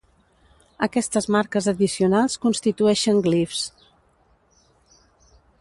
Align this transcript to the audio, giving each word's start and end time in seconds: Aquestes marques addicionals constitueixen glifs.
Aquestes 0.85 1.27
marques 1.35 1.69
addicionals 1.73 2.39
constitueixen 2.47 3.23
glifs. 3.31 3.63